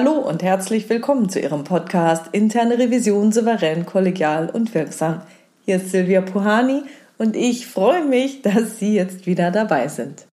[0.00, 5.22] Hallo und herzlich willkommen zu Ihrem Podcast Interne Revision souverän, kollegial und wirksam.
[5.64, 6.84] Hier ist Silvia Puhani
[7.18, 10.28] und ich freue mich, dass Sie jetzt wieder dabei sind.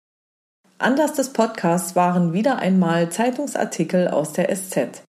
[0.79, 5.01] Anlass des Podcasts waren wieder einmal Zeitungsartikel aus der SZ.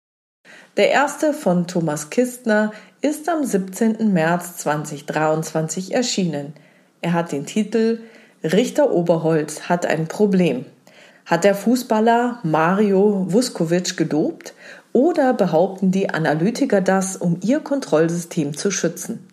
[0.77, 4.13] Der erste von Thomas Kistner ist am 17.
[4.13, 6.53] März 2023 erschienen.
[7.01, 8.03] Er hat den Titel
[8.45, 10.65] Richter Oberholz hat ein Problem.
[11.27, 14.53] Hat der Fußballer Mario Vuskovic gedopt
[14.93, 19.27] oder behaupten die Analytiker das, um ihr Kontrollsystem zu schützen?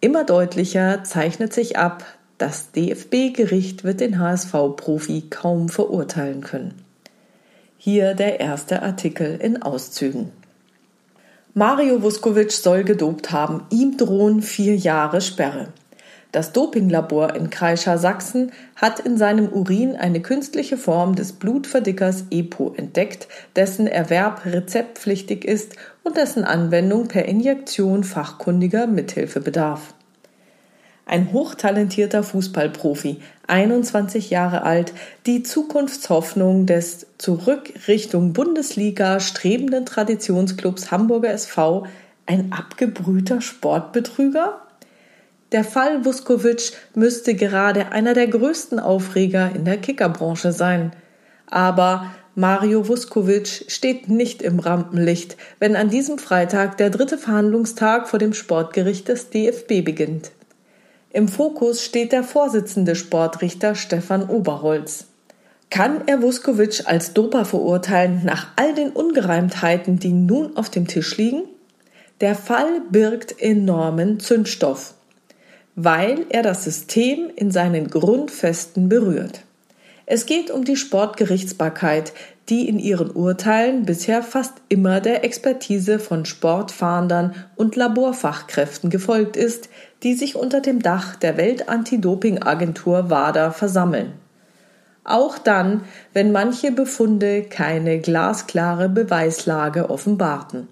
[0.00, 2.04] Immer deutlicher zeichnet sich ab,
[2.38, 6.74] das DFB-Gericht wird den HSV-Profi kaum verurteilen können.
[7.78, 10.30] Hier der erste Artikel in Auszügen.
[11.52, 15.68] Mario Vuskovic soll gedopt haben, ihm drohen vier Jahre Sperre.
[16.30, 22.74] Das Dopinglabor in Kreischer Sachsen hat in seinem Urin eine künstliche Form des Blutverdickers EPO
[22.76, 29.94] entdeckt, dessen Erwerb rezeptpflichtig ist und dessen Anwendung per Injektion fachkundiger Mithilfe bedarf.
[31.06, 34.92] Ein hochtalentierter Fußballprofi, 21 Jahre alt,
[35.24, 41.86] die Zukunftshoffnung des zurück Richtung Bundesliga strebenden Traditionsclubs Hamburger SV,
[42.26, 44.60] ein abgebrühter Sportbetrüger?
[45.50, 50.92] Der Fall Vuskovic müsste gerade einer der größten Aufreger in der Kickerbranche sein.
[51.46, 58.18] Aber Mario Vuskovic steht nicht im Rampenlicht, wenn an diesem Freitag der dritte Verhandlungstag vor
[58.18, 60.32] dem Sportgericht des DFB beginnt.
[61.10, 65.06] Im Fokus steht der Vorsitzende Sportrichter Stefan Oberholz.
[65.70, 71.16] Kann er Vuskovic als Doper verurteilen nach all den Ungereimtheiten, die nun auf dem Tisch
[71.16, 71.44] liegen?
[72.20, 74.94] Der Fall birgt enormen Zündstoff
[75.80, 79.42] weil er das System in seinen Grundfesten berührt.
[80.06, 82.12] Es geht um die Sportgerichtsbarkeit,
[82.48, 89.68] die in ihren Urteilen bisher fast immer der Expertise von Sportfahndern und Laborfachkräften gefolgt ist,
[90.02, 94.14] die sich unter dem Dach der Weltantidopingagentur WADA versammeln.
[95.04, 100.66] Auch dann, wenn manche Befunde keine glasklare Beweislage offenbarten.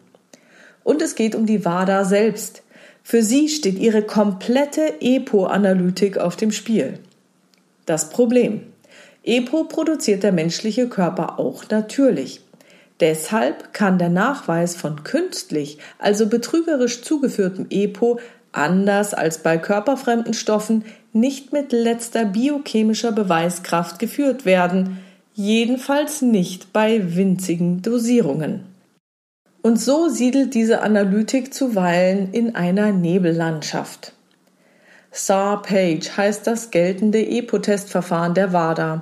[0.83, 2.65] Und es geht um die WADA selbst,
[3.09, 6.99] für sie steht ihre komplette EPO-Analytik auf dem Spiel.
[7.85, 8.63] Das Problem.
[9.23, 12.41] EPO produziert der menschliche Körper auch natürlich.
[12.99, 18.19] Deshalb kann der Nachweis von künstlich, also betrügerisch zugeführtem EPO,
[18.51, 24.99] anders als bei körperfremden Stoffen, nicht mit letzter biochemischer Beweiskraft geführt werden,
[25.33, 28.76] jedenfalls nicht bei winzigen Dosierungen.
[29.67, 34.13] Und so siedelt diese Analytik zuweilen in einer Nebellandschaft.
[35.11, 39.01] SAR-Page heißt das geltende EPO-Testverfahren der WADA.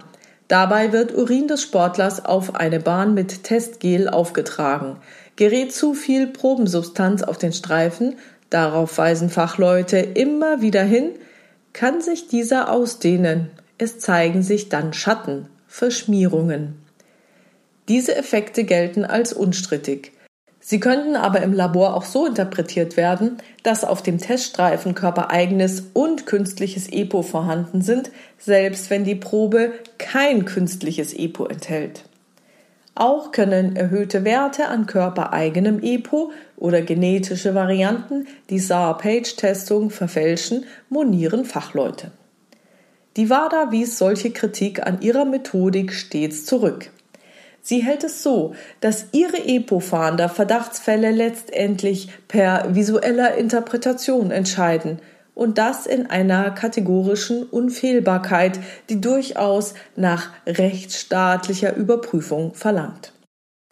[0.49, 4.97] Dabei wird Urin des Sportlers auf eine Bahn mit Testgel aufgetragen.
[5.37, 8.15] Gerät zu viel Probensubstanz auf den Streifen,
[8.49, 11.11] darauf weisen Fachleute immer wieder hin,
[11.75, 13.51] kann sich dieser ausdehnen.
[13.77, 16.81] Es zeigen sich dann Schatten, Verschmierungen.
[17.89, 20.14] Diese Effekte gelten als unstrittig.
[20.67, 26.25] Sie könnten aber im Labor auch so interpretiert werden, dass auf dem Teststreifen körpereigenes und
[26.25, 32.05] künstliches EPO vorhanden sind, selbst wenn die Probe kein künstliches EPO enthält.
[32.95, 42.11] Auch können erhöhte Werte an körpereigenem EPO oder genetische Varianten die SAR-Page-Testung verfälschen, monieren Fachleute.
[43.19, 46.91] Die WADA wies solche Kritik an ihrer Methodik stets zurück.
[47.67, 54.99] Sie hält es so, dass ihre Epo-Fahnder Verdachtsfälle letztendlich per visueller Interpretation entscheiden
[55.35, 58.61] und das in einer kategorischen Unfehlbarkeit,
[58.91, 63.14] die durchaus nach rechtsstaatlicher Überprüfung verlangt.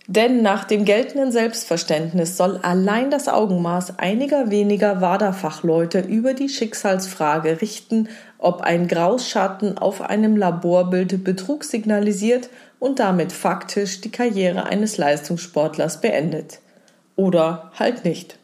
[0.09, 7.61] Denn nach dem geltenden Selbstverständnis soll allein das Augenmaß einiger weniger WADA-Fachleute über die Schicksalsfrage
[7.61, 8.09] richten,
[8.39, 12.49] ob ein Grausschatten auf einem Laborbild Betrug signalisiert
[12.81, 16.59] und damit faktisch die Karriere eines Leistungssportlers beendet.
[17.15, 18.39] Oder halt nicht.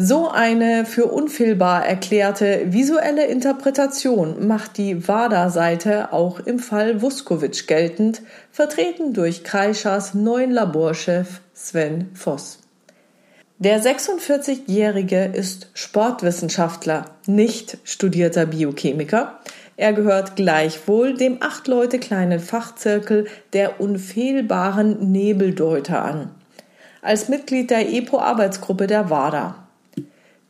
[0.00, 8.22] So eine für unfehlbar erklärte visuelle Interpretation macht die WADA-Seite auch im Fall Vuskovic geltend,
[8.52, 12.60] vertreten durch Kreischers neuen Laborchef Sven Voss.
[13.58, 19.40] Der 46-Jährige ist Sportwissenschaftler, nicht studierter Biochemiker,
[19.76, 26.30] er gehört gleichwohl dem acht Leute kleinen Fachzirkel der unfehlbaren Nebeldeuter an.
[27.02, 29.64] Als Mitglied der EPO-Arbeitsgruppe der WADA.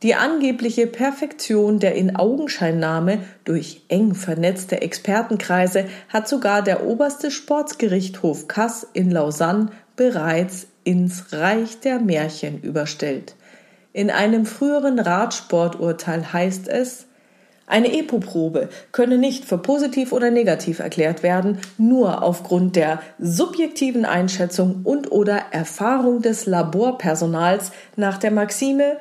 [0.01, 8.87] Die angebliche Perfektion der Inaugenscheinnahme durch eng vernetzte Expertenkreise hat sogar der oberste Sportsgerichtshof Kass
[8.93, 13.35] in Lausanne bereits ins Reich der Märchen überstellt.
[13.91, 17.07] In einem früheren Radsporturteil heißt es,
[17.67, 24.81] eine EPO-Probe könne nicht für positiv oder negativ erklärt werden, nur aufgrund der subjektiven Einschätzung
[24.85, 28.97] und oder Erfahrung des Laborpersonals nach der Maxime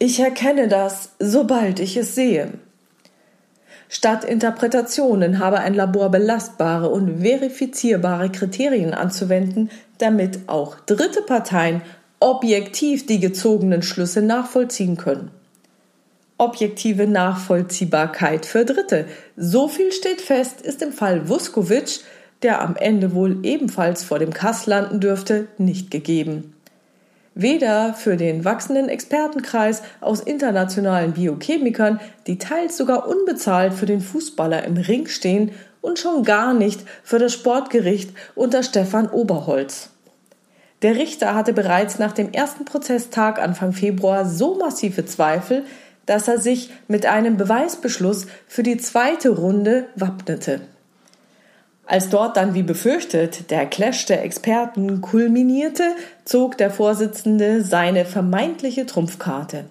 [0.00, 2.52] Ich erkenne das, sobald ich es sehe.
[3.88, 11.82] Statt Interpretationen habe ein Labor belastbare und verifizierbare Kriterien anzuwenden, damit auch dritte Parteien
[12.20, 15.30] objektiv die gezogenen Schlüsse nachvollziehen können.
[16.36, 19.06] Objektive Nachvollziehbarkeit für Dritte.
[19.36, 22.00] So viel steht fest, ist im Fall Vuskovic,
[22.42, 26.54] der am Ende wohl ebenfalls vor dem Kass landen dürfte, nicht gegeben.
[27.34, 34.64] Weder für den wachsenden Expertenkreis aus internationalen Biochemikern, die teils sogar unbezahlt für den Fußballer
[34.64, 39.90] im Ring stehen, und schon gar nicht für das Sportgericht unter Stefan Oberholz.
[40.82, 45.64] Der Richter hatte bereits nach dem ersten Prozesstag Anfang Februar so massive Zweifel,
[46.06, 50.60] dass er sich mit einem Beweisbeschluss für die zweite Runde wappnete.
[51.88, 55.84] Als dort dann wie befürchtet der Clash der Experten kulminierte,
[56.26, 59.64] zog der Vorsitzende seine vermeintliche Trumpfkarte.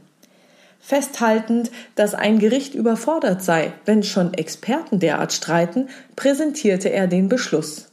[0.80, 7.90] Festhaltend, dass ein Gericht überfordert sei, wenn schon Experten derart streiten, präsentierte er den Beschluss.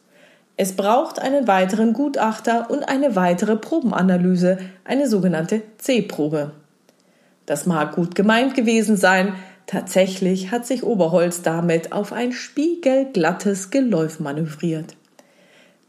[0.57, 4.57] Es braucht einen weiteren Gutachter und eine weitere Probenanalyse,
[4.87, 6.53] eine sogenannte C-Probe.
[7.45, 9.35] Das mag gut gemeint gewesen sein,
[9.67, 14.97] tatsächlich hat sich Oberholz damit auf ein spiegelglattes Geläuf manövriert.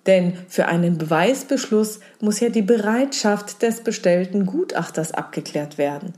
[0.06, 6.14] Denn für einen Beweisbeschluss muss ja die Bereitschaft des bestellten Gutachters abgeklärt werden.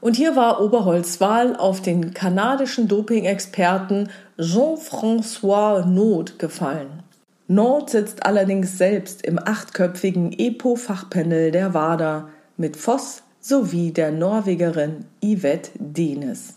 [0.00, 4.08] Und hier war Oberholz Wahl auf den kanadischen Doping-Experten
[4.38, 7.02] Jean-François Naud gefallen.
[7.48, 15.72] Nord sitzt allerdings selbst im achtköpfigen EPO-Fachpanel der WADA mit Voss sowie der Norwegerin Yvette
[15.74, 16.54] Denes.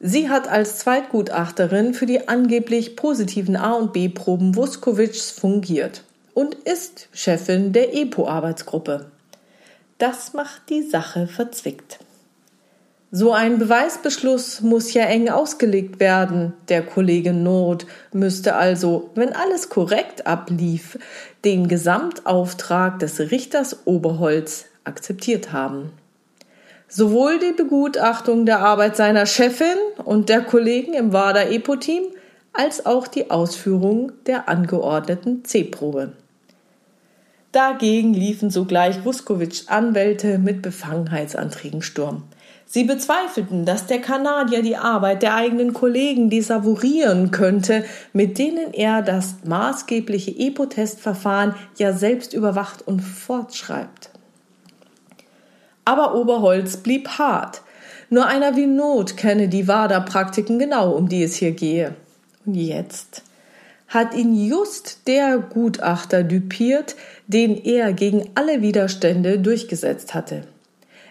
[0.00, 6.04] Sie hat als Zweitgutachterin für die angeblich positiven A- und B-Proben Vuskovics fungiert
[6.34, 9.06] und ist Chefin der EPO-Arbeitsgruppe.
[9.96, 12.00] Das macht die Sache verzwickt.
[13.10, 16.52] So ein Beweisbeschluss muss ja eng ausgelegt werden.
[16.68, 20.98] Der Kollege Nord müsste also, wenn alles korrekt ablief,
[21.46, 25.92] den Gesamtauftrag des Richters Oberholz akzeptiert haben.
[26.88, 32.04] Sowohl die Begutachtung der Arbeit seiner Chefin und der Kollegen im WADA EPO-Team
[32.52, 36.12] als auch die Ausführung der angeordneten C-Probe.
[37.52, 42.24] Dagegen liefen sogleich Vuskovic Anwälte mit Befangenheitsanträgen Sturm.
[42.66, 49.02] Sie bezweifelten, dass der Kanadier die Arbeit der eigenen Kollegen desavouieren könnte, mit denen er
[49.02, 54.10] das maßgebliche EPO-Testverfahren ja selbst überwacht und fortschreibt.
[55.86, 57.62] Aber Oberholz blieb hart.
[58.10, 61.94] Nur einer wie Not kenne die WADA-Praktiken genau, um die es hier gehe.
[62.44, 63.22] Und jetzt
[63.88, 66.96] hat ihn just der Gutachter düpiert,
[67.28, 70.42] den er gegen alle Widerstände durchgesetzt hatte.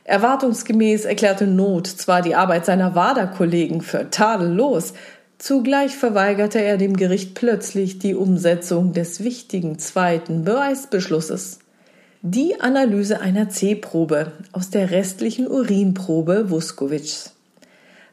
[0.04, 4.94] Erwartungsgemäß erklärte Not zwar die Arbeit seiner WADA-Kollegen für tadellos,
[5.38, 11.60] zugleich verweigerte er dem Gericht plötzlich die Umsetzung des wichtigen zweiten Beweisbeschlusses.
[12.28, 17.36] Die Analyse einer C-Probe aus der restlichen Urinprobe Vuskovics.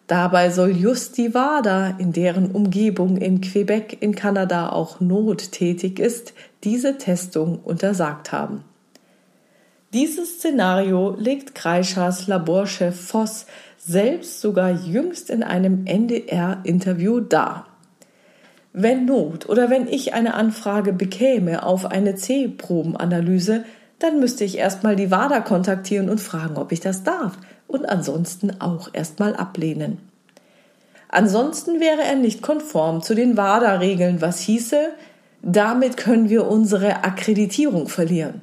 [0.06, 5.98] Dabei soll just die WADA, in deren Umgebung in Quebec in Kanada auch Not tätig
[5.98, 8.64] ist, diese Testung untersagt haben.
[9.94, 13.46] Dieses Szenario legt Kreischers Laborchef Voss
[13.78, 17.66] selbst sogar jüngst in einem NDR-Interview dar.
[18.74, 23.64] Wenn Not oder wenn ich eine Anfrage bekäme auf eine C-Probenanalyse,
[24.02, 27.32] dann müsste ich erstmal die WADA kontaktieren und fragen, ob ich das darf
[27.66, 29.98] und ansonsten auch erstmal ablehnen.
[31.08, 34.88] Ansonsten wäre er nicht konform zu den WADA-Regeln, was hieße,
[35.42, 38.40] damit können wir unsere Akkreditierung verlieren.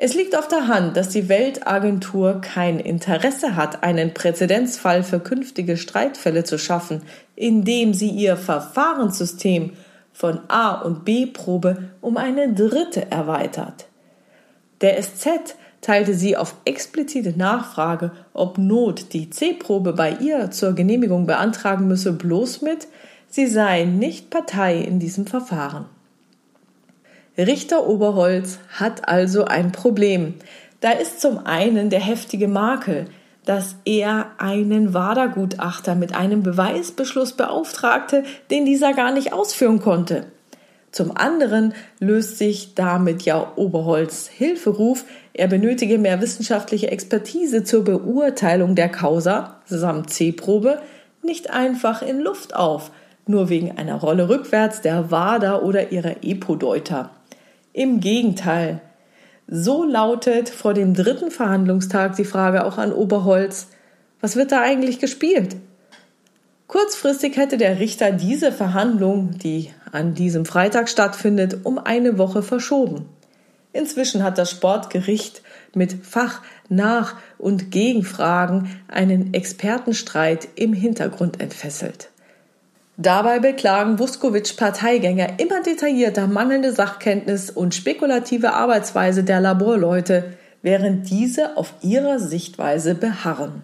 [0.00, 5.76] Es liegt auf der Hand, dass die Weltagentur kein Interesse hat, einen Präzedenzfall für künftige
[5.76, 7.02] Streitfälle zu schaffen,
[7.34, 9.72] indem sie ihr Verfahrenssystem
[10.12, 13.87] von A und B Probe um eine dritte erweitert.
[14.80, 21.26] Der SZ teilte sie auf explizite Nachfrage, ob Not die C-Probe bei ihr zur Genehmigung
[21.26, 22.88] beantragen müsse, bloß mit,
[23.28, 25.86] sie sei nicht Partei in diesem Verfahren.
[27.36, 30.34] Richter Oberholz hat also ein Problem.
[30.80, 33.06] Da ist zum einen der heftige Makel,
[33.44, 40.26] dass er einen WADA-Gutachter mit einem Beweisbeschluss beauftragte, den dieser gar nicht ausführen konnte.
[40.98, 48.74] Zum anderen löst sich damit ja Oberholz Hilferuf, er benötige mehr wissenschaftliche Expertise zur Beurteilung
[48.74, 50.80] der Causa samt C-Probe
[51.22, 52.90] nicht einfach in Luft auf,
[53.28, 57.10] nur wegen einer Rolle rückwärts der WADA oder ihrer EPO-Deuter.
[57.72, 58.80] Im Gegenteil.
[59.46, 63.68] So lautet vor dem dritten Verhandlungstag die Frage auch an Oberholz,
[64.20, 65.54] was wird da eigentlich gespielt?
[66.68, 73.08] Kurzfristig hätte der Richter diese Verhandlung, die an diesem Freitag stattfindet, um eine Woche verschoben.
[73.72, 75.40] Inzwischen hat das Sportgericht
[75.74, 82.10] mit Fach-, Nach- und Gegenfragen einen Expertenstreit im Hintergrund entfesselt.
[82.98, 91.56] Dabei beklagen Vuskovic Parteigänger immer detaillierter mangelnde Sachkenntnis und spekulative Arbeitsweise der Laborleute, während diese
[91.56, 93.62] auf ihrer Sichtweise beharren.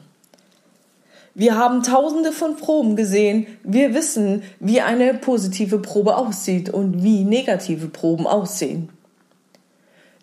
[1.37, 3.47] Wir haben tausende von Proben gesehen.
[3.65, 8.89] Wir wissen, wie eine positive Probe aussieht und wie negative Proben aussehen.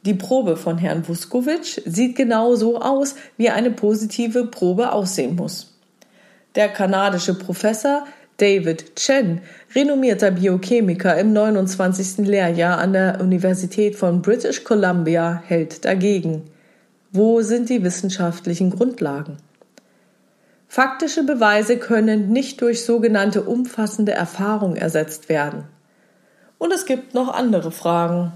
[0.05, 5.77] Die Probe von Herrn Vuskovic sieht genau so aus, wie eine positive Probe aussehen muss.
[6.55, 8.05] Der kanadische Professor
[8.37, 9.41] David Chen,
[9.75, 12.25] renommierter Biochemiker im 29.
[12.25, 16.43] Lehrjahr an der Universität von British Columbia, hält dagegen.
[17.11, 19.37] Wo sind die wissenschaftlichen Grundlagen?
[20.73, 25.65] Faktische Beweise können nicht durch sogenannte umfassende Erfahrung ersetzt werden.
[26.59, 28.31] Und es gibt noch andere Fragen.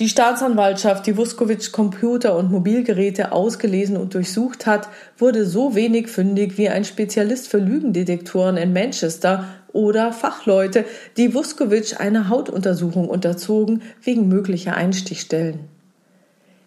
[0.00, 6.58] Die Staatsanwaltschaft, die Vuskovic Computer und Mobilgeräte ausgelesen und durchsucht hat, wurde so wenig fündig
[6.58, 10.84] wie ein Spezialist für Lügendetektoren in Manchester oder Fachleute,
[11.16, 15.60] die Vuskovic eine Hautuntersuchung unterzogen wegen möglicher Einstichstellen.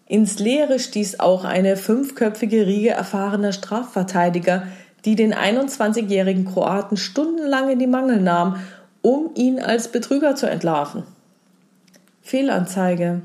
[0.07, 4.67] Ins Leere stieß auch eine fünfköpfige Riege erfahrener Strafverteidiger,
[5.03, 8.57] die den 21-jährigen Kroaten stundenlang in die Mangel nahm,
[9.01, 11.03] um ihn als Betrüger zu entlarven.
[12.21, 13.21] Fehlanzeige.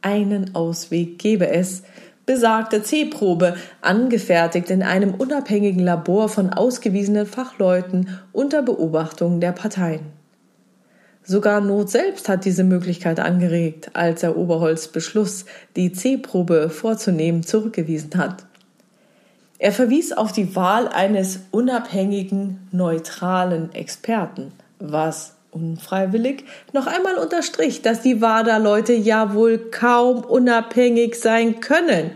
[0.00, 1.82] Einen Ausweg gebe es.
[2.24, 10.21] Besagte C-Probe, angefertigt in einem unabhängigen Labor von ausgewiesenen Fachleuten unter Beobachtung der Parteien.
[11.24, 15.44] Sogar Not selbst hat diese Möglichkeit angeregt, als er Oberholz Beschluss,
[15.76, 18.44] die C-Probe vorzunehmen, zurückgewiesen hat.
[19.58, 24.50] Er verwies auf die Wahl eines unabhängigen, neutralen Experten,
[24.80, 32.10] was unfreiwillig noch einmal unterstrich, dass die WADA-Leute ja wohl kaum unabhängig sein können.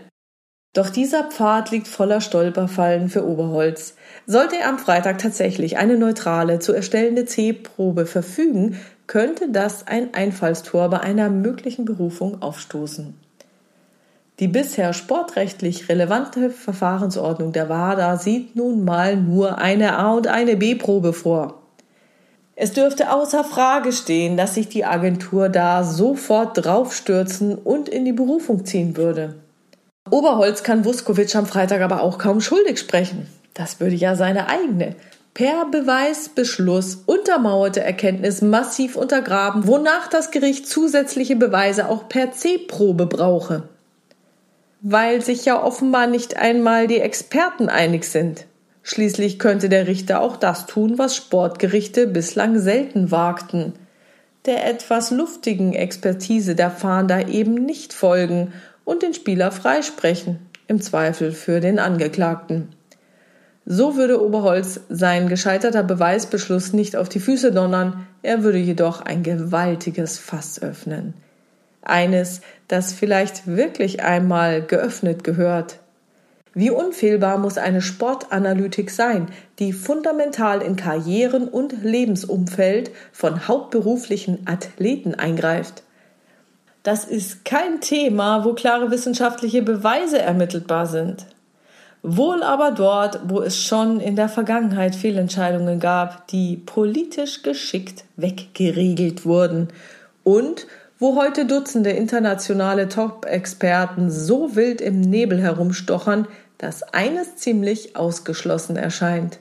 [0.72, 3.94] Doch dieser Pfad liegt voller Stolperfallen für Oberholz.
[4.26, 10.90] Sollte er am Freitag tatsächlich eine neutrale zu erstellende C-Probe verfügen, könnte das ein Einfallstor
[10.90, 13.14] bei einer möglichen Berufung aufstoßen.
[14.38, 20.56] Die bisher sportrechtlich relevante Verfahrensordnung der WADA sieht nun mal nur eine A- und eine
[20.56, 21.62] B-Probe vor.
[22.54, 28.12] Es dürfte außer Frage stehen, dass sich die Agentur da sofort draufstürzen und in die
[28.12, 29.36] Berufung ziehen würde.
[30.10, 33.26] Oberholz kann Vuskovic am Freitag aber auch kaum schuldig sprechen.
[33.54, 34.94] Das würde ja seine eigene,
[35.36, 43.64] per Beweisbeschluss untermauerte Erkenntnis massiv untergraben, wonach das Gericht zusätzliche Beweise auch per C-Probe brauche.
[44.80, 48.46] Weil sich ja offenbar nicht einmal die Experten einig sind.
[48.82, 53.74] Schließlich könnte der Richter auch das tun, was Sportgerichte bislang selten wagten.
[54.46, 58.54] Der etwas luftigen Expertise der Fahnder eben nicht folgen
[58.86, 62.75] und den Spieler freisprechen, im Zweifel für den Angeklagten.
[63.68, 69.24] So würde Oberholz sein gescheiterter Beweisbeschluss nicht auf die Füße donnern, er würde jedoch ein
[69.24, 71.14] gewaltiges Fass öffnen.
[71.82, 75.80] Eines, das vielleicht wirklich einmal geöffnet gehört.
[76.54, 79.26] Wie unfehlbar muss eine Sportanalytik sein,
[79.58, 85.82] die fundamental in Karrieren und Lebensumfeld von hauptberuflichen Athleten eingreift?
[86.84, 91.26] Das ist kein Thema, wo klare wissenschaftliche Beweise ermittelbar sind.
[92.08, 99.26] Wohl aber dort, wo es schon in der Vergangenheit Fehlentscheidungen gab, die politisch geschickt weggeregelt
[99.26, 99.70] wurden
[100.22, 100.68] und
[101.00, 109.40] wo heute Dutzende internationale Top-Experten so wild im Nebel herumstochern, dass eines ziemlich ausgeschlossen erscheint.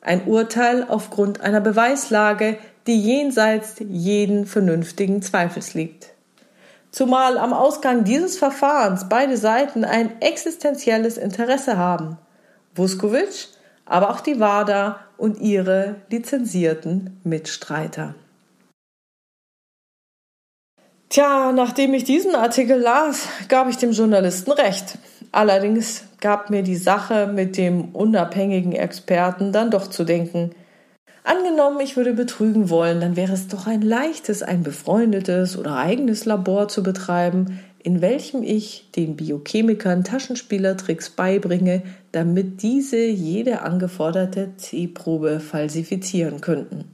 [0.00, 2.56] Ein Urteil aufgrund einer Beweislage,
[2.86, 6.09] die jenseits jeden vernünftigen Zweifels liegt.
[6.90, 12.18] Zumal am Ausgang dieses Verfahrens beide Seiten ein existenzielles Interesse haben.
[12.74, 13.48] Vuskovic,
[13.84, 18.14] aber auch die WADA und ihre lizenzierten Mitstreiter.
[21.08, 24.98] Tja, nachdem ich diesen Artikel las, gab ich dem Journalisten recht.
[25.32, 30.52] Allerdings gab mir die Sache mit dem unabhängigen Experten dann doch zu denken.
[31.22, 36.24] Angenommen, ich würde betrügen wollen, dann wäre es doch ein leichtes, ein befreundetes oder eigenes
[36.24, 45.40] Labor zu betreiben, in welchem ich den Biochemikern Taschenspielertricks beibringe, damit diese jede angeforderte C-Probe
[45.40, 46.84] falsifizieren könnten.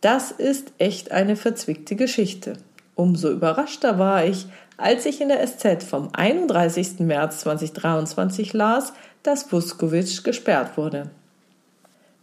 [0.00, 2.54] Das ist echt eine verzwickte Geschichte.
[2.94, 7.00] Umso überraschter war ich, als ich in der SZ vom 31.
[7.00, 8.92] März 2023 las,
[9.22, 11.10] dass Vuskovic gesperrt wurde.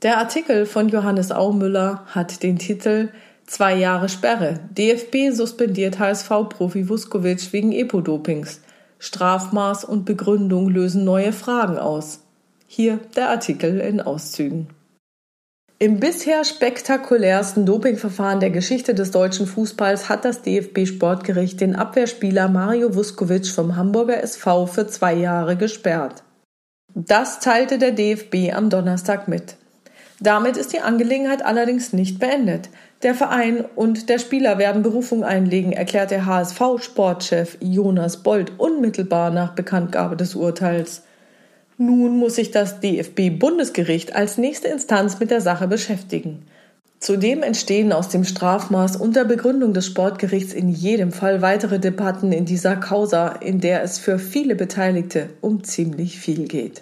[0.06, 3.10] Der Artikel von Johannes Aumüller hat den Titel
[3.48, 4.60] Zwei Jahre Sperre.
[4.70, 8.62] DFB suspendiert HSV-Profi Vuskovic wegen Epodopings.
[9.00, 12.20] Strafmaß und Begründung lösen neue Fragen aus.
[12.68, 14.68] Hier der Artikel in Auszügen.
[15.80, 22.94] Im bisher spektakulärsten Dopingverfahren der Geschichte des deutschen Fußballs hat das DFB-Sportgericht den Abwehrspieler Mario
[22.94, 26.22] Vuskovic vom Hamburger SV für zwei Jahre gesperrt.
[26.94, 29.58] Das teilte der DFB am Donnerstag mit.
[30.22, 32.70] Damit ist die Angelegenheit allerdings nicht beendet.
[33.04, 39.54] Der Verein und der Spieler werden Berufung einlegen, erklärt der HSV-Sportchef Jonas Bold unmittelbar nach
[39.54, 41.04] Bekanntgabe des Urteils.
[41.78, 46.46] Nun muss sich das DFB-Bundesgericht als nächste Instanz mit der Sache beschäftigen.
[47.00, 52.46] Zudem entstehen aus dem Strafmaß unter Begründung des Sportgerichts in jedem Fall weitere Debatten in
[52.46, 56.82] dieser Causa, in der es für viele Beteiligte um ziemlich viel geht.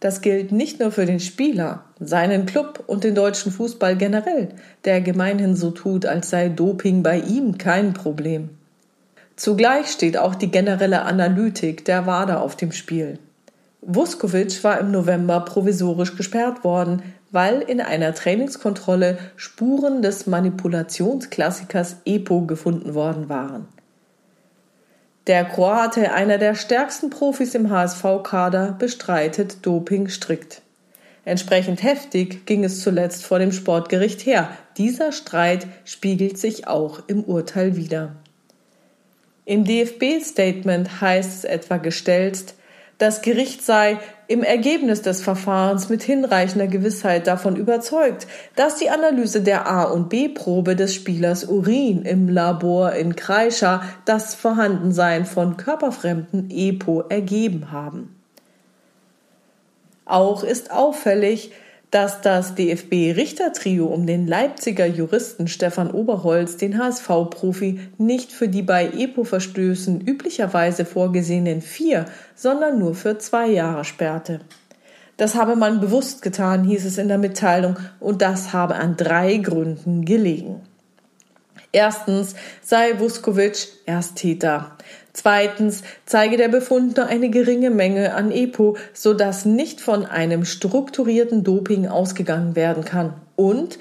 [0.00, 4.48] Das gilt nicht nur für den Spieler, seinen Club und den deutschen Fußball generell,
[4.86, 8.48] der gemeinhin so tut, als sei Doping bei ihm kein Problem.
[9.36, 13.18] Zugleich steht auch die generelle Analytik der WADA auf dem Spiel.
[13.82, 22.42] Vuskovic war im November provisorisch gesperrt worden, weil in einer Trainingskontrolle Spuren des Manipulationsklassikers EPO
[22.42, 23.66] gefunden worden waren.
[25.30, 30.60] Der Kroate, einer der stärksten Profis im HSV-Kader, bestreitet Doping strikt.
[31.24, 34.50] Entsprechend heftig ging es zuletzt vor dem Sportgericht her.
[34.76, 38.16] Dieser Streit spiegelt sich auch im Urteil wider.
[39.44, 42.56] Im DFB-Statement heißt es etwa gestelzt,
[43.00, 49.40] das Gericht sei im Ergebnis des Verfahrens mit hinreichender Gewissheit davon überzeugt, dass die Analyse
[49.40, 56.50] der A- und B-Probe des Spielers Urin im Labor in Kreischer das Vorhandensein von körperfremden
[56.50, 58.14] EPO ergeben haben.
[60.04, 61.52] Auch ist auffällig,
[61.90, 68.86] dass das DFB-Richtertrio um den Leipziger Juristen Stefan Oberholz den HSV-Profi nicht für die bei
[68.86, 74.40] EPO-Verstößen üblicherweise vorgesehenen vier, sondern nur für zwei Jahre sperrte.
[75.16, 79.36] Das habe man bewusst getan, hieß es in der Mitteilung, und das habe an drei
[79.36, 80.62] Gründen gelegen.
[81.72, 84.76] Erstens sei Vuskovic Ersttäter.
[85.12, 91.42] Zweitens zeige der Befund nur eine geringe Menge an EPO, sodass nicht von einem strukturierten
[91.42, 93.14] Doping ausgegangen werden kann.
[93.34, 93.78] Und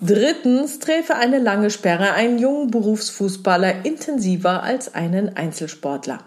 [0.00, 6.18] drittens träfe eine lange Sperre einen jungen Berufsfußballer intensiver als einen Einzelsportler.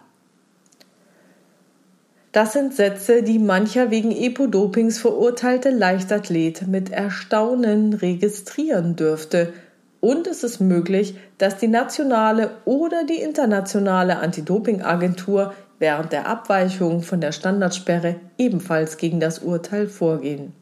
[2.33, 9.53] Das sind Sätze, die mancher wegen EPO-Dopings verurteilte Leichtathlet mit Erstaunen registrieren dürfte–
[10.01, 17.21] und es ist möglich, dass die nationale oder die internationale Anti-Doping-Agentur während der Abweichung von
[17.21, 20.53] der Standardsperre ebenfalls gegen das Urteil vorgehen.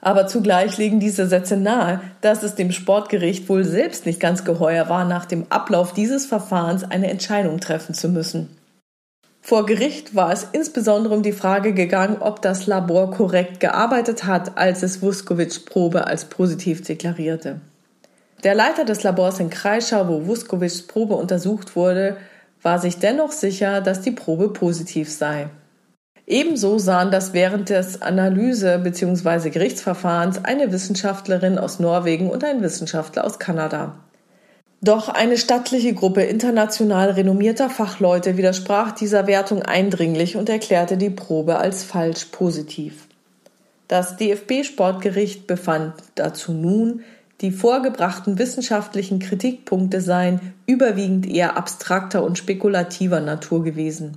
[0.00, 4.88] Aber zugleich legen diese Sätze nahe, dass es dem Sportgericht wohl selbst nicht ganz geheuer
[4.88, 8.48] war, nach dem Ablauf dieses Verfahrens eine Entscheidung treffen zu müssen.
[9.40, 14.56] Vor Gericht war es insbesondere um die Frage gegangen, ob das Labor korrekt gearbeitet hat,
[14.56, 17.60] als es Vuskovic Probe als positiv deklarierte.
[18.42, 22.16] Der Leiter des Labors in Kreischau, wo Vuskovics Probe untersucht wurde,
[22.60, 25.48] war sich dennoch sicher, dass die Probe positiv sei.
[26.26, 29.50] Ebenso sahen das während des Analyse- bzw.
[29.50, 33.96] Gerichtsverfahrens eine Wissenschaftlerin aus Norwegen und ein Wissenschaftler aus Kanada.
[34.80, 41.58] Doch eine stattliche Gruppe international renommierter Fachleute widersprach dieser Wertung eindringlich und erklärte die Probe
[41.58, 43.06] als falsch positiv.
[43.86, 47.02] Das DFB-Sportgericht befand dazu nun,
[47.42, 54.16] die vorgebrachten wissenschaftlichen Kritikpunkte seien überwiegend eher abstrakter und spekulativer Natur gewesen.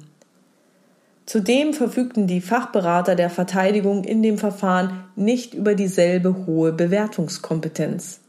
[1.25, 8.19] Zudem verfügten die Fachberater der Verteidigung in dem Verfahren nicht über dieselbe hohe Bewertungskompetenz.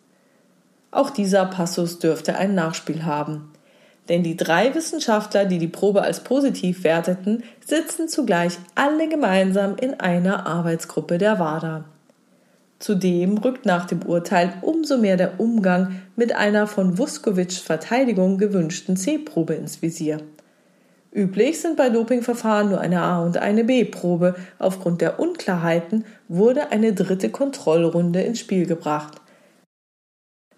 [0.91, 3.51] Auch dieser Passus dürfte ein Nachspiel haben.
[4.09, 10.01] Denn die drei Wissenschaftler, die die Probe als positiv werteten, sitzen zugleich alle gemeinsam in
[10.01, 11.85] einer Arbeitsgruppe der WADA.
[12.79, 18.97] Zudem rückt nach dem Urteil umso mehr der Umgang mit einer von Vuskovics Verteidigung gewünschten
[18.97, 20.21] C-Probe ins Visier.
[21.11, 24.35] Üblich sind bei Dopingverfahren nur eine A- und eine B-Probe.
[24.59, 29.23] Aufgrund der Unklarheiten wurde eine dritte Kontrollrunde ins Spiel gebracht.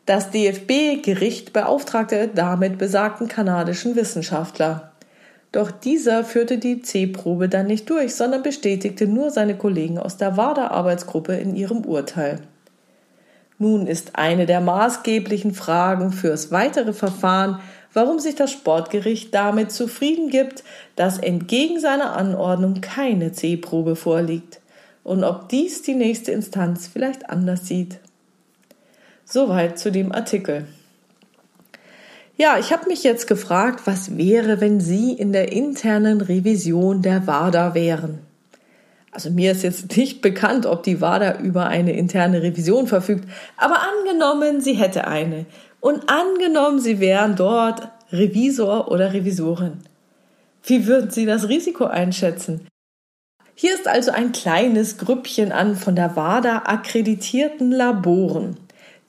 [0.04, 4.87] Das DFB-Gericht beauftragte damit besagten kanadischen Wissenschaftler.
[5.52, 10.36] Doch dieser führte die C-Probe dann nicht durch, sondern bestätigte nur seine Kollegen aus der
[10.36, 12.40] WADA-Arbeitsgruppe in ihrem Urteil.
[13.58, 17.60] Nun ist eine der maßgeblichen Fragen fürs weitere Verfahren,
[17.92, 20.62] warum sich das Sportgericht damit zufrieden gibt,
[20.94, 24.60] dass entgegen seiner Anordnung keine C-Probe vorliegt
[25.02, 27.98] und ob dies die nächste Instanz vielleicht anders sieht.
[29.24, 30.66] Soweit zu dem Artikel.
[32.40, 37.26] Ja, ich habe mich jetzt gefragt, was wäre, wenn Sie in der internen Revision der
[37.26, 38.20] WADA wären.
[39.10, 43.78] Also mir ist jetzt nicht bekannt, ob die WADA über eine interne Revision verfügt, aber
[43.80, 45.46] angenommen, sie hätte eine
[45.80, 49.78] und angenommen, Sie wären dort Revisor oder Revisorin.
[50.62, 52.68] Wie würden Sie das Risiko einschätzen?
[53.54, 58.56] Hier ist also ein kleines Grüppchen an von der WADA akkreditierten Laboren.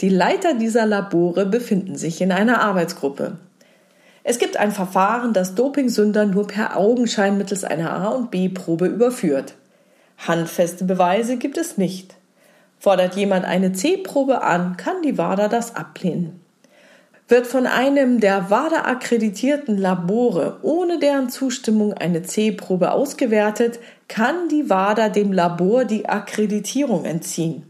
[0.01, 3.37] Die Leiter dieser Labore befinden sich in einer Arbeitsgruppe.
[4.23, 9.55] Es gibt ein Verfahren, das Dopingsünder nur per Augenschein mittels einer A- und B-Probe überführt.
[10.17, 12.15] Handfeste Beweise gibt es nicht.
[12.77, 16.39] Fordert jemand eine C-Probe an, kann die WADA das ablehnen.
[17.27, 24.69] Wird von einem der WADA akkreditierten Labore ohne deren Zustimmung eine C-Probe ausgewertet, kann die
[24.69, 27.68] WADA dem Labor die Akkreditierung entziehen.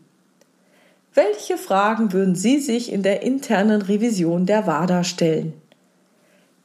[1.20, 5.52] Welche Fragen würden Sie sich in der internen Revision der WADA stellen?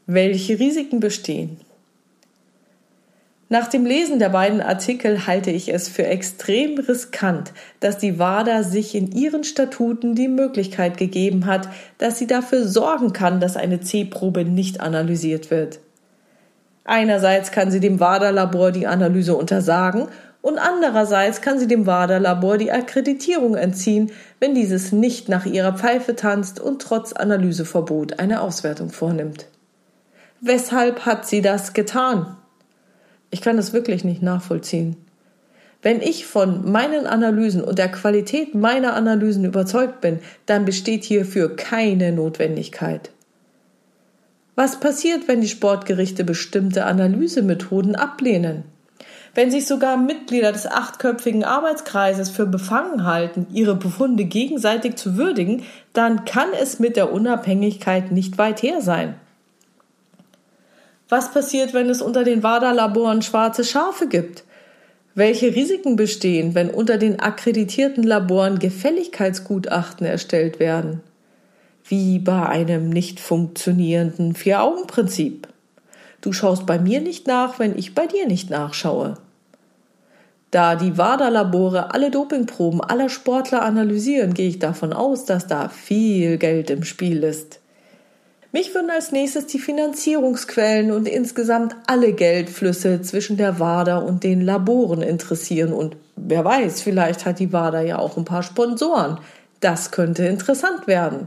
[0.06, 1.56] Welche Risiken bestehen?
[3.48, 8.62] Nach dem Lesen der beiden Artikel halte ich es für extrem riskant, dass die WADA
[8.62, 13.80] sich in ihren Statuten die Möglichkeit gegeben hat, dass sie dafür sorgen kann, dass eine
[13.80, 15.80] C-Probe nicht analysiert wird.
[16.84, 20.06] Einerseits kann sie dem WADA-Labor die Analyse untersagen
[20.44, 26.16] und andererseits kann sie dem WADA-Labor die Akkreditierung entziehen, wenn dieses nicht nach ihrer Pfeife
[26.16, 29.46] tanzt und trotz Analyseverbot eine Auswertung vornimmt.
[30.42, 32.36] Weshalb hat sie das getan?
[33.30, 34.96] Ich kann es wirklich nicht nachvollziehen.
[35.80, 41.56] Wenn ich von meinen Analysen und der Qualität meiner Analysen überzeugt bin, dann besteht hierfür
[41.56, 43.12] keine Notwendigkeit.
[44.56, 48.73] Was passiert, wenn die Sportgerichte bestimmte Analysemethoden ablehnen?
[49.34, 55.64] Wenn sich sogar Mitglieder des achtköpfigen Arbeitskreises für befangen halten, ihre Befunde gegenseitig zu würdigen,
[55.92, 59.16] dann kann es mit der Unabhängigkeit nicht weit her sein.
[61.08, 64.44] Was passiert, wenn es unter den WADA-Laboren schwarze Schafe gibt?
[65.16, 71.00] Welche Risiken bestehen, wenn unter den akkreditierten Laboren Gefälligkeitsgutachten erstellt werden?
[71.84, 75.48] Wie bei einem nicht funktionierenden Vier-Augen-Prinzip.
[76.20, 79.18] Du schaust bei mir nicht nach, wenn ich bei dir nicht nachschaue.
[80.54, 86.38] Da die WADA-Labore alle Dopingproben aller Sportler analysieren, gehe ich davon aus, dass da viel
[86.38, 87.58] Geld im Spiel ist.
[88.52, 94.42] Mich würden als nächstes die Finanzierungsquellen und insgesamt alle Geldflüsse zwischen der WADA und den
[94.42, 95.72] Laboren interessieren.
[95.72, 99.18] Und wer weiß, vielleicht hat die WADA ja auch ein paar Sponsoren.
[99.58, 101.26] Das könnte interessant werden.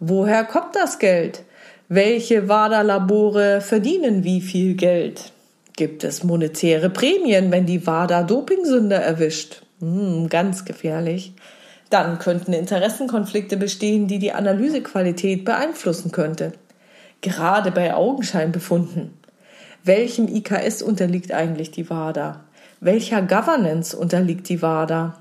[0.00, 1.44] Woher kommt das Geld?
[1.88, 5.32] Welche WADA-Labore verdienen wie viel Geld?
[5.76, 9.62] Gibt es monetäre Prämien, wenn die WADA Dopingsünder erwischt?
[9.80, 11.32] Hm, ganz gefährlich.
[11.90, 16.52] Dann könnten Interessenkonflikte bestehen, die die Analysequalität beeinflussen könnte.
[17.22, 19.14] Gerade bei Augenscheinbefunden.
[19.82, 22.44] Welchem IKS unterliegt eigentlich die WADA?
[22.80, 25.18] Welcher Governance unterliegt die WADA?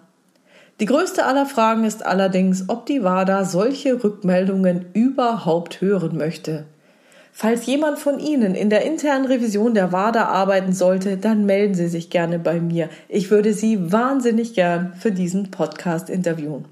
[0.80, 6.66] Die größte aller Fragen ist allerdings, ob die WADA solche Rückmeldungen überhaupt hören möchte.
[7.36, 11.88] Falls jemand von Ihnen in der internen Revision der WADA arbeiten sollte, dann melden Sie
[11.88, 12.90] sich gerne bei mir.
[13.10, 16.66] Ich würde Sie wahnsinnig gern für diesen Podcast interviewen.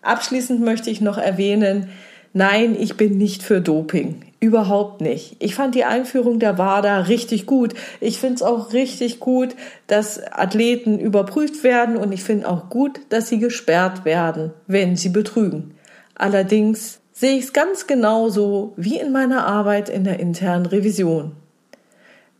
[0.00, 1.88] Abschließend möchte ich noch erwähnen,
[2.32, 4.22] nein, ich bin nicht für Doping.
[4.38, 5.34] Überhaupt nicht.
[5.40, 7.74] Ich fand die Einführung der WADA richtig gut.
[8.00, 9.56] Ich finde es auch richtig gut,
[9.88, 15.08] dass Athleten überprüft werden und ich finde auch gut, dass sie gesperrt werden, wenn sie
[15.08, 15.74] betrügen.
[16.14, 21.32] Allerdings sehe ich es ganz genauso wie in meiner Arbeit in der internen Revision.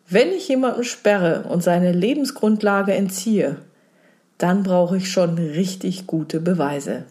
[0.09, 3.57] Wenn ich jemanden sperre und seine Lebensgrundlage entziehe,
[4.39, 7.05] dann brauche ich schon richtig gute Beweise.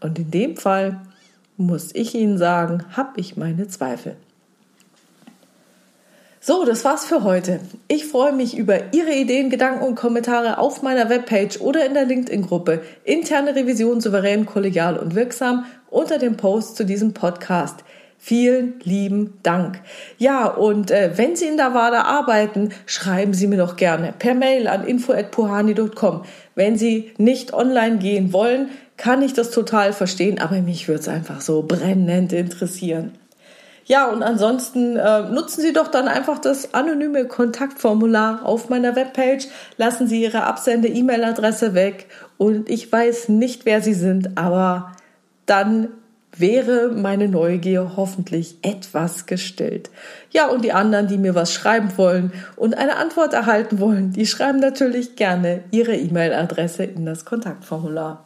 [0.00, 1.00] Und in dem Fall
[1.56, 4.16] muss ich Ihnen sagen, habe ich meine Zweifel.
[6.46, 7.60] So, das war's für heute.
[7.88, 12.04] Ich freue mich über Ihre Ideen, Gedanken und Kommentare auf meiner Webpage oder in der
[12.04, 17.76] LinkedIn-Gruppe Interne Revision souverän, kollegial und wirksam unter dem Post zu diesem Podcast.
[18.18, 19.80] Vielen lieben Dank.
[20.18, 24.34] Ja, und äh, wenn Sie in der WADA arbeiten, schreiben Sie mir doch gerne per
[24.34, 26.24] Mail an info.puhani.com.
[26.54, 31.08] Wenn Sie nicht online gehen wollen, kann ich das total verstehen, aber mich würde es
[31.08, 33.12] einfach so brennend interessieren.
[33.86, 39.48] Ja, und ansonsten äh, nutzen Sie doch dann einfach das anonyme Kontaktformular auf meiner Webpage,
[39.76, 42.06] lassen Sie Ihre Absende-E-Mail-Adresse weg
[42.38, 44.92] und ich weiß nicht, wer Sie sind, aber
[45.44, 45.88] dann
[46.36, 49.90] wäre meine Neugier hoffentlich etwas gestillt.
[50.30, 54.26] Ja, und die anderen, die mir was schreiben wollen und eine Antwort erhalten wollen, die
[54.26, 58.23] schreiben natürlich gerne ihre E-Mail-Adresse in das Kontaktformular.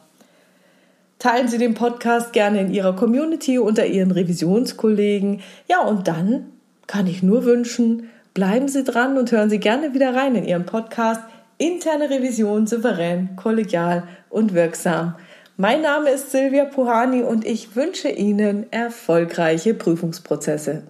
[1.19, 5.41] Teilen Sie den Podcast gerne in Ihrer Community unter Ihren Revisionskollegen.
[5.67, 6.45] Ja, und dann
[6.87, 10.65] kann ich nur wünschen, bleiben Sie dran und hören Sie gerne wieder rein in Ihren
[10.65, 11.21] Podcast
[11.57, 15.15] Interne Revision souverän, kollegial und wirksam.
[15.57, 20.83] Mein Name ist Silvia Puhani und ich wünsche Ihnen erfolgreiche Prüfungsprozesse.